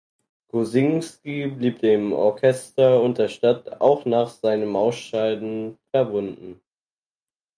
[0.47, 6.59] Kozinski blieb dem Orchester und der Stadt auch nach seinem Ausscheiden verbunden.